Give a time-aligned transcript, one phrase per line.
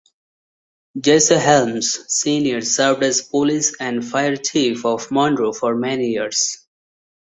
[0.99, 6.65] Jesse Helms Senior served as Police and Fire Chief of Monroe for many years.